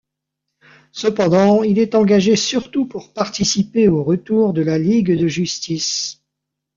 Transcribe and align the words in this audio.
Cependant 0.93 1.61
il 1.61 1.77
est 1.77 1.93
engagé 1.93 2.35
surtout 2.35 2.87
pour 2.87 3.13
participer 3.13 3.87
au 3.87 4.03
retour 4.03 4.51
de 4.51 4.63
la 4.63 4.79
Ligue 4.79 5.15
de 5.15 5.27
Justice. 5.27 6.23